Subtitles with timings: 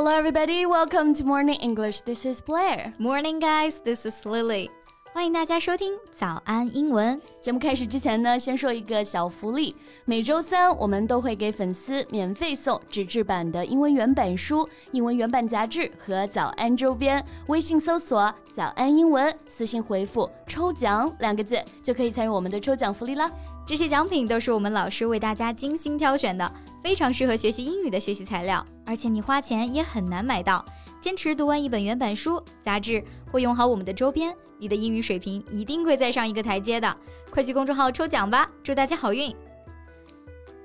[0.00, 0.64] Hello, everybody.
[0.64, 2.02] Welcome to Morning English.
[2.02, 2.94] This is Blair.
[3.00, 3.80] Morning, guys.
[3.84, 4.70] This is Lily.
[5.12, 7.58] 欢迎大家收听早安英文节目。
[7.58, 9.74] 开始之前呢，先说一个小福利：
[10.04, 17.20] 每周三我们都会给粉丝免费送纸质版的英文原版书、英文原版杂志和早安周边。
[17.48, 23.28] 微信搜索“早安英文”，私信回复“抽奖”两个字，就可以参与我们的抽奖福利啦。
[23.68, 26.50] 这些奖品都是我们老师为大家精心挑选的，
[26.82, 30.64] 非常适合学习英语的学习材料，而且你花钱也很难买到。
[31.02, 36.96] 坚持读完一本原版书、杂志，或用好我们的周边，你的英语水平一定会再上一个台阶的。
[37.30, 39.36] 快去公众号抽奖吧，祝大家好运！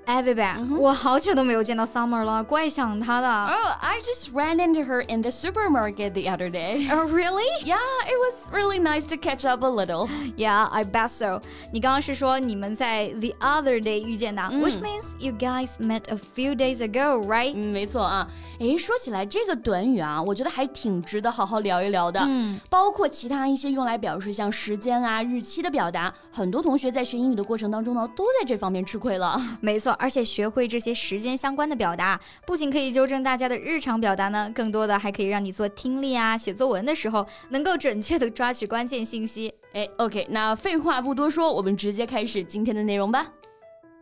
[0.05, 0.43] 哎，贝贝，
[0.75, 3.29] 我好久都没有见到 Summer 了，怪想她的。
[3.29, 6.89] Oh, I just ran into her in the supermarket the other day.
[6.91, 7.45] Oh, really?
[7.63, 10.09] Yeah, it was really nice to catch up a little.
[10.35, 11.41] Yeah, I bet so.
[11.71, 17.53] 你刚刚是说你们在 the other day 遇见的，which means you guys met a few days ago, right?
[17.53, 18.27] 嗯，没错啊。
[18.57, 22.19] 诶，说起来这个短语啊，我觉得还挺值得好好聊一聊的。
[22.21, 29.39] 嗯，包括其他一些用来表示像时间啊、日期的表达，很多同学在学英语的过程当中呢，都在这方面吃亏了。
[29.61, 29.92] 没错。
[29.98, 39.52] 而且学会这些时间相关的表达，不仅可以纠正大家的日常表达呢，更多的还可以让你做听力啊、写作文的时候，能够准确的抓取关键信息。
[39.72, 43.26] 哎，OK，那废话不多说，我们直接开始今天的内容吧。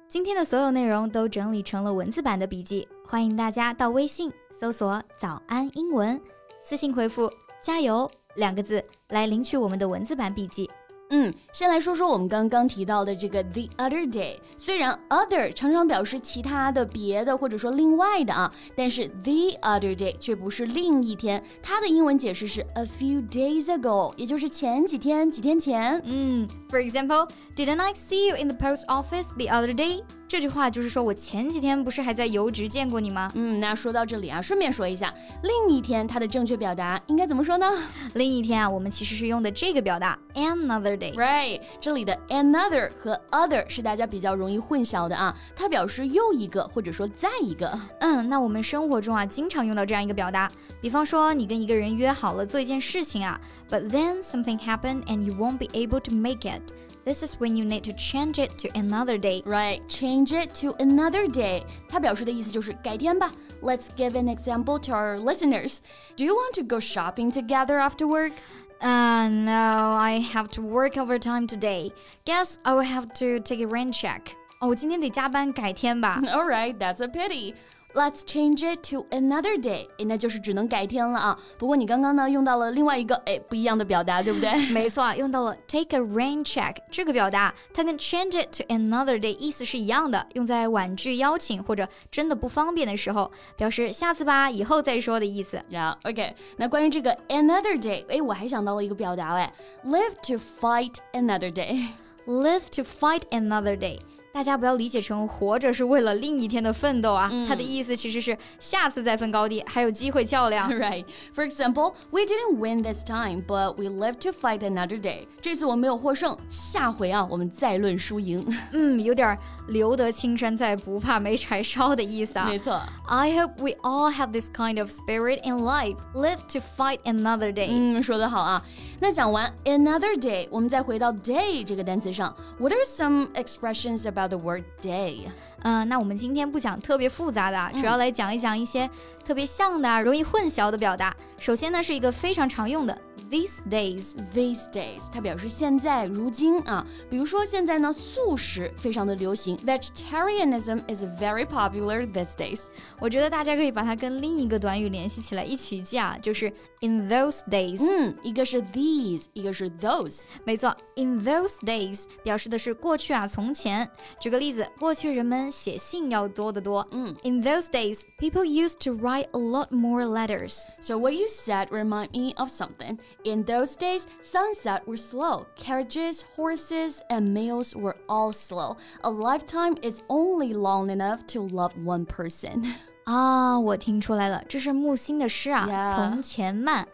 [0.09, 6.21] 今天的所有内容都整理成了文字版的笔记，欢迎大家到微信搜索“早安英文”，
[6.63, 7.33] 私信回复
[7.63, 10.71] “加油”两个字来领取我们的文字版笔记。
[11.15, 14.39] 嗯，先来说说我们刚刚提到的这个 the other day。
[14.57, 26.01] 虽然 other 常常表示其他的、别的或者说另外的啊，但是 the other day 却不是另一天，它的英文解释是 a few days ago，也就是前几天、几天前。
[26.07, 30.03] 嗯，For example，didn't I see you in the post office the other day？
[30.33, 33.31] 这句话就是说我前几天不是还在邮局见过你吗？
[33.35, 37.71] 嗯，那说到这里啊，顺便说一下，另一天它的正确表达应该怎么说呢？
[38.17, 41.13] 另一天啊，我们其实是用的这个表达 another day。
[41.13, 47.79] Right，这里的 another 和 other 是大家比较容易混淆的啊，它表示又一个或者说再一个。
[48.01, 56.63] 嗯，那我们生活中啊，经常用到这样一个表达，比方说你跟一个人约好了做一件事情啊，but then something happened and you won't be able to make it。
[57.06, 59.42] This is when you need to change it to another day.
[59.46, 61.64] Right, change it to another day.
[61.88, 63.32] 它表示的意思就是改天吧。
[63.62, 65.80] Let's give an example to our listeners.
[66.18, 68.34] Do you want to go shopping together after work?
[68.82, 71.92] Uh, no, I have to work overtime today.
[72.26, 74.34] Guess I will have to take a rain check.
[74.60, 76.20] 哦，我今天得加班，改天吧。
[76.24, 77.56] All right, that's a pity.
[77.95, 81.39] Let's change it to another day，哎，那就是只能改天了啊。
[81.59, 84.51] 不过你刚刚呢用到了另外一个哎不一样的表达，对不对？
[84.71, 95.63] 没错，用到了 take a rain check 这个表达，它跟 change it to another day 意思是一样的，用在婉拒邀请或者真的不方便的时候，表示下次吧，以后再说的意思。
[95.71, 96.35] Yeah, OK。
[96.57, 99.53] 那关于这个 another day，哎，我还想到了一个表达哎
[99.85, 101.89] ，live to fight another day。
[102.27, 103.99] live to fight another day。
[104.33, 110.73] 大家不要理解成活着是为了另一天的奋斗啊，它的意思其实是下次再分高低，还有机会较量。
[110.73, 111.05] Right.
[111.35, 115.27] For example, we didn't win this time, but we live to fight another day.
[115.43, 118.47] 这次我没有获胜，下回啊，我们再论输赢。
[118.73, 119.39] 嗯，有点
[119.69, 122.47] 留得青山在，不怕没柴烧的意思啊。
[122.49, 122.81] 没错。
[123.07, 127.69] I hope we all have this kind of spirit in life, live to fight another day.
[127.71, 128.65] 嗯，说得好啊。
[129.03, 132.33] 那讲完 another day，我们再回到 day 这个单词上。
[132.57, 135.23] What are some expressions about the word day？
[135.65, 138.89] 嗯，那我们今天不讲特别复杂的，主要来讲一讲一些
[139.25, 141.13] 特别像的、容易混淆的表达。
[141.37, 142.97] 首先呢，是一个非常常用的。
[143.29, 146.87] These days, these days，它表示现在、如今啊。
[147.11, 152.67] 比如说现在呢，素食非常的流行，vegetarianism is very popular these days。
[153.01, 157.82] 我觉得大家可以把它跟另一个短语联系起来一起记啊，就是 in those days。
[157.82, 160.24] 嗯，一个是 these，一个是 those。
[160.44, 163.90] 没错，in those days 表示的是过去啊，从前。
[164.20, 166.88] 举个例子，过去人们写信要多得多。
[166.92, 172.34] 嗯，in those days people used to write a lot more letters。So what you said remind me
[172.38, 172.98] of something.
[173.24, 175.46] In those days, sunset were slow.
[175.56, 178.78] Carriages, horses, and mails were all slow.
[179.04, 182.76] A lifetime is only long enough to love one person.
[183.05, 185.67] 啊，我听出来了，这是木心的诗啊。
[185.69, 185.95] Yeah.
[185.95, 186.87] 从前慢，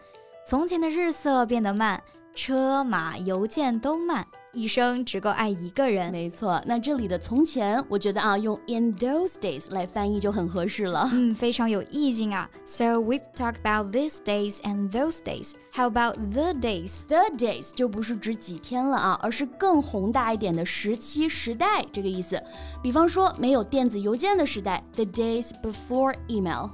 [0.47, 2.01] 从前的日色变得慢，
[2.33, 4.25] 车马邮件都慢。
[4.52, 6.62] 一生只够爱一个人，没错。
[6.64, 11.10] 那这里的从前，我觉得啊，用 in those days 来翻译就很合适了。
[11.12, 12.48] 嗯，非常有意境啊。
[12.64, 15.54] So we've talked about these days and those days.
[15.72, 17.02] How about the days?
[17.08, 22.40] The days 就不是指几天了啊，而是更宏大一点的时期、时代这个意思。
[22.80, 26.70] 比方说，没有电子邮件的时代，the days before email。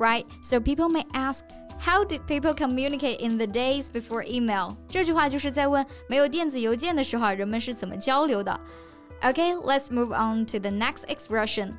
[0.00, 0.24] right?
[0.42, 1.42] So people may ask.
[1.84, 4.76] How did people communicate in the days before email？
[4.86, 8.60] 这句话就是在问没有电子邮件的时候，人们是怎么交流的。
[9.22, 11.72] Okay, let's move on to the next expression.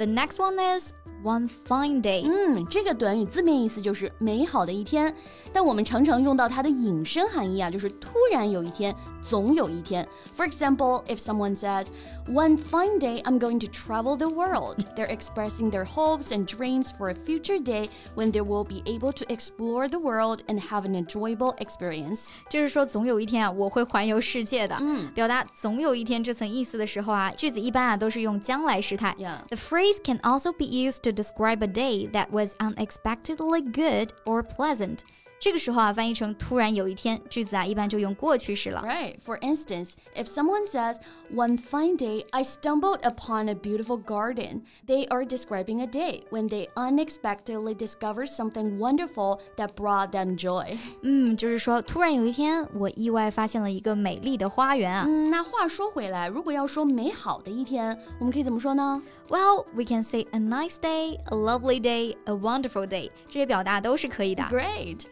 [0.00, 0.92] The next one is
[1.24, 2.24] one fine day.
[2.24, 5.14] 嗯，这个短语字面意思就是美好的一天，
[5.52, 10.06] 但我们常常用到它的引申含义啊，就是突然有一天，总有一天。
[10.36, 11.86] For example, if someone says,
[12.28, 16.90] "One fine day, I'm going to travel the world," they're expressing their hopes and dreams
[16.96, 20.84] for a future day when they will be able to explore the world and have
[20.84, 22.28] an enjoyable experience.
[22.50, 24.76] 就是说，总有一天啊，我会环游世界的。
[24.80, 29.16] 嗯，表达总有一天这层意思的时候啊，句子一般啊都是用将来时态。
[29.18, 29.38] Yeah.
[29.48, 34.43] The phrase can also be used to describe a day that was unexpectedly good or
[34.43, 35.03] pleasant.
[35.40, 38.82] 这个时候啊，翻译成突然有一天，句子啊一般就用过去式了。
[38.82, 39.16] Right.
[39.24, 40.96] For instance, if someone says,
[41.32, 46.48] One fine day I stumbled upon a beautiful garden, they are describing a day when
[46.48, 50.78] they unexpectedly discovered something wonderful that brought them joy.
[51.02, 55.04] 嗯，就是说突然有一天，我意外发现了一个美丽的花园啊。
[55.06, 59.02] 嗯，那话说回来，如果要说美好的一天，我们可以怎么说呢？
[59.28, 64.44] Well, we can say a nice day, a lovely day, a wonderful day，这些表达都是可以的。
[64.44, 65.02] Great.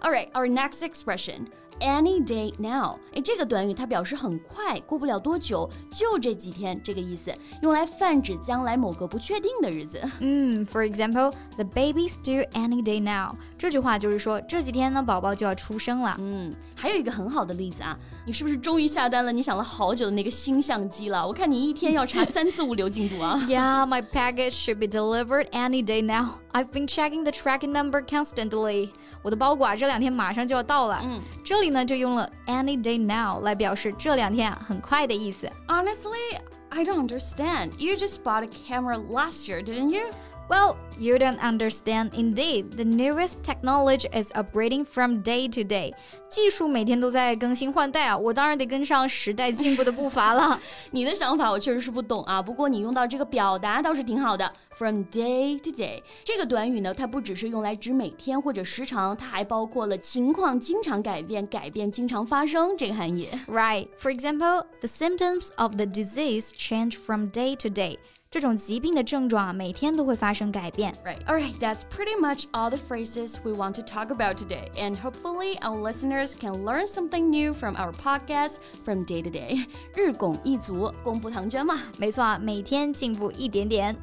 [0.00, 1.46] All right, our next expression.
[1.80, 10.00] Any day now，哎，这个短语它表示很快，过不了多久，就这几天这个意思，用来泛指将来某个不确定的日子。
[10.20, 13.34] 嗯，For example, the baby's due any day now。
[13.58, 16.14] 这句话就是说这几天呢，宝宝就要出生了。
[16.20, 19.32] 嗯，还有一个很好的例子啊，你是不是终于下单了？
[19.32, 21.26] 你想了好久的那个新相机了？
[21.26, 23.36] 我看你一天要查三次物流进度啊。
[23.48, 26.34] Yeah, my package should be delivered any day now.
[26.52, 28.90] I've been checking the tracking number constantly.
[29.22, 31.00] 我的包裹啊，这两天马上就要到了。
[31.04, 35.50] 嗯，这里呢就用了 any day now 来表示这两天啊很快的意思。
[35.68, 36.38] Honestly,
[36.70, 37.72] I don't understand.
[37.78, 40.04] You just bought a camera last year, didn't you?
[40.48, 42.10] Well, you don't understand.
[42.12, 45.94] Indeed, the newest technology is upgrading from day to day.
[46.28, 50.60] 技术每天都在更新换代啊，我当然得跟上时代进步的步伐了。
[50.90, 54.52] 你的想法我确实是不懂啊，不过你用到这个表达倒是挺好的。
[54.76, 63.28] From day to day 这个短语呢，它不只是用来指每天或者时长，它还包括了情况经常改变、改变经常发生这个含义。
[63.46, 63.88] Right.
[63.96, 67.96] For example, the symptoms of the disease change from day to day.
[68.29, 70.93] 这种疾病的症状啊，每天都会发生改变。
[71.05, 71.23] Right.
[71.25, 74.69] All right, that's pretty much all the phrases we want to talk about today.
[74.75, 79.65] And hopefully, our listeners can learn something new from our podcast from day to day.
[79.95, 81.79] 日拱一卒，功不唐捐嘛。
[81.97, 83.95] 没错啊，每天进步一点点。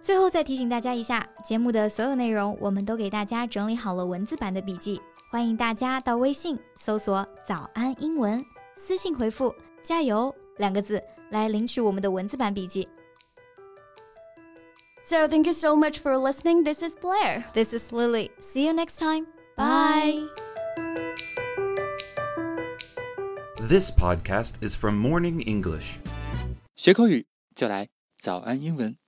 [0.00, 5.00] 最后再提醒大家一下，节目的所有内容我们都给大家整理好了文字版的笔记，
[5.30, 8.42] 欢迎大家到微信搜索“早安英文”，
[8.78, 9.52] 私信回复
[9.82, 12.87] “加油”两个字来领取我们的文字版笔记。
[15.03, 16.63] So, thank you so much for listening.
[16.63, 17.45] This is Blair.
[17.53, 18.31] This is Lily.
[18.41, 19.27] See you next time.
[19.55, 20.27] Bye.
[23.67, 25.99] This podcast is from Morning English.
[26.75, 27.89] 学口语就来
[28.19, 28.98] 早安英文。